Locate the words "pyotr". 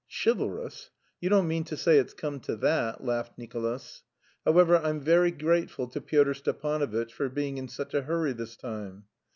6.01-6.33